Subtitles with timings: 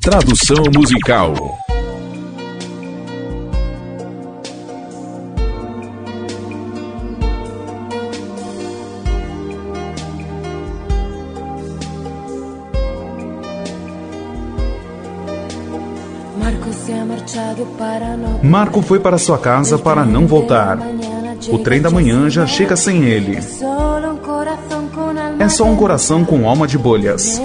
[0.00, 1.34] Tradução musical.
[18.42, 20.78] Marco foi para sua casa para não voltar.
[21.50, 23.38] O trem da manhã já chega sem ele.
[25.50, 27.40] Só um coração com alma de bolhas.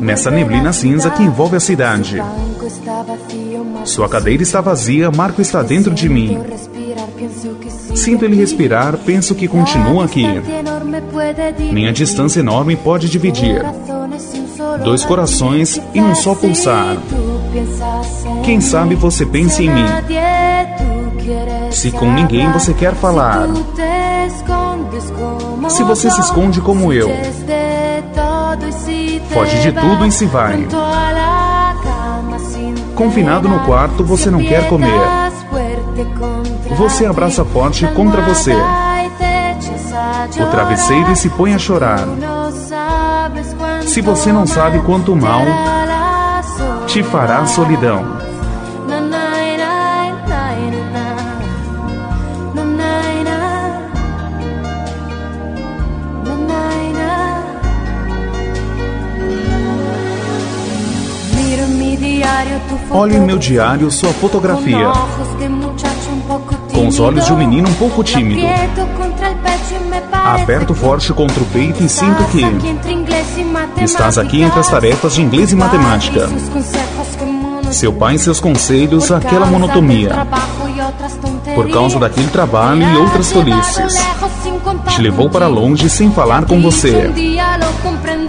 [0.00, 2.22] Nessa neblina cinza que envolve a cidade.
[3.84, 6.38] Sua cadeira está vazia, Marco está dentro de mim.
[7.94, 10.26] Sinto ele respirar, penso que continua aqui.
[11.72, 13.62] Minha distância enorme pode dividir
[14.82, 16.96] dois corações em um só pulsar.
[18.44, 19.84] Quem sabe você pense em mim.
[21.72, 23.48] Se com ninguém você quer falar.
[25.68, 27.10] Se você se esconde como eu.
[29.32, 30.66] Foge de tudo e se vai.
[32.94, 35.00] Confinado no quarto, você não quer comer.
[36.76, 38.54] Você abraça forte contra você.
[40.40, 42.00] O travesseiro e se põe a chorar.
[43.82, 45.42] Se você não sabe quanto mal
[46.86, 48.31] te fará a solidão.
[62.90, 64.90] Olhe em meu diário sua fotografia.
[66.72, 68.42] Com os olhos de um menino um pouco tímido.
[70.12, 75.52] Aperto forte contra o peito e sinto que estás aqui entre as tarefas de inglês
[75.52, 76.28] e matemática.
[77.70, 80.26] Seu pai e seus conselhos, aquela monotonia.
[81.54, 83.94] Por causa daquele trabalho e outras tolices.
[84.88, 87.10] Te levou para longe sem falar com você.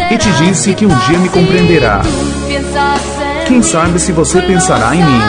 [0.10, 2.02] E te disse que um dia me compreenderá.
[3.54, 5.22] Quem sabe se você pensará em mim?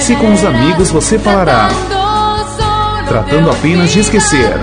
[0.00, 1.70] Se com os amigos você falará,
[3.08, 4.54] tratando apenas de esquecer.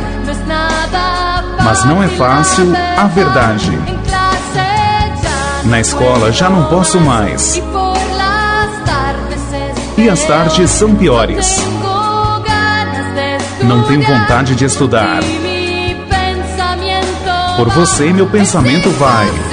[1.63, 3.71] Mas não é fácil a verdade.
[5.65, 7.59] Na escola já não posso mais.
[9.97, 11.57] E as tardes são piores.
[13.63, 15.21] Não tenho vontade de estudar.
[17.57, 19.50] Por você, meu pensamento vai.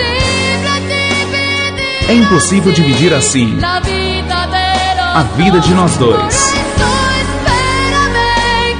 [2.08, 6.54] É impossível dividir assim a vida de nós dois.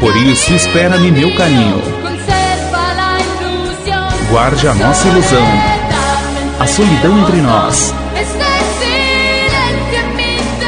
[0.00, 1.83] Por isso, espera-me meu carinho.
[4.31, 5.47] Guarde a nossa ilusão,
[6.59, 7.94] a solidão entre nós.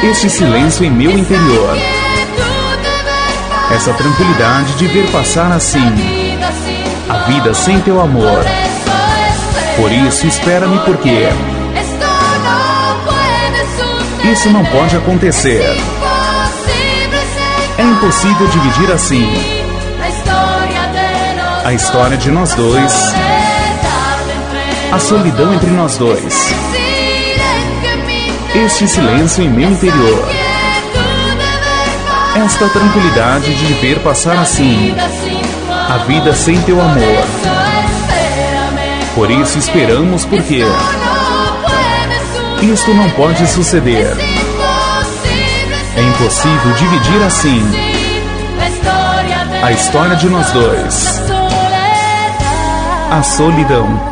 [0.03, 1.75] Este silêncio em meu interior.
[3.73, 5.85] Essa tranquilidade de ver passar assim
[7.09, 8.45] a vida sem teu amor.
[9.77, 11.27] Por isso, espera-me porque
[14.31, 15.61] isso não pode acontecer.
[17.77, 19.29] É impossível dividir assim.
[21.65, 23.13] A história de nós dois,
[24.91, 26.53] a solidão entre nós dois,
[28.55, 30.27] este silêncio em meu interior,
[32.45, 34.95] esta tranquilidade de ver passar assim.
[35.89, 37.25] A vida sem teu amor.
[39.13, 40.63] Por isso esperamos, porque
[42.73, 44.15] isto não pode suceder.
[45.95, 47.61] É impossível dividir assim
[49.63, 51.21] a história de nós dois.
[53.11, 54.10] A solidão.